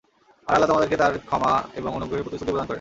আর 0.47 0.53
Allah 0.53 0.69
তোমাদেরকে 0.69 0.95
তাঁর 0.97 1.13
ক্ষমা 1.19 1.53
এবং 1.75 1.89
অনুগ্রহের 1.93 2.23
প্রতিশ্রুতি 2.23 2.51
প্রদান 2.51 2.57
করেন। 2.57 2.69